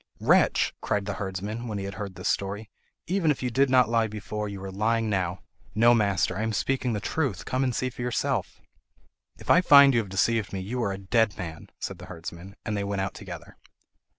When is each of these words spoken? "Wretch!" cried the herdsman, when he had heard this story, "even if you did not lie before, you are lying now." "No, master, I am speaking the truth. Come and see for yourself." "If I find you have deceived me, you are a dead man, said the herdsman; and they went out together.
"Wretch!" 0.19 0.73
cried 0.81 1.05
the 1.05 1.13
herdsman, 1.13 1.67
when 1.67 1.77
he 1.77 1.85
had 1.85 1.93
heard 1.93 2.15
this 2.15 2.27
story, 2.27 2.71
"even 3.05 3.29
if 3.29 3.43
you 3.43 3.51
did 3.51 3.69
not 3.69 3.87
lie 3.87 4.07
before, 4.07 4.49
you 4.49 4.59
are 4.63 4.71
lying 4.71 5.11
now." 5.11 5.41
"No, 5.75 5.93
master, 5.93 6.35
I 6.35 6.41
am 6.41 6.53
speaking 6.53 6.93
the 6.93 6.99
truth. 6.99 7.45
Come 7.45 7.63
and 7.63 7.75
see 7.75 7.91
for 7.91 8.01
yourself." 8.01 8.59
"If 9.37 9.51
I 9.51 9.61
find 9.61 9.93
you 9.93 9.99
have 9.99 10.09
deceived 10.09 10.53
me, 10.53 10.59
you 10.59 10.81
are 10.81 10.91
a 10.91 10.97
dead 10.97 11.37
man, 11.37 11.69
said 11.77 11.99
the 11.99 12.07
herdsman; 12.07 12.55
and 12.65 12.75
they 12.75 12.83
went 12.83 13.01
out 13.01 13.13
together. 13.13 13.57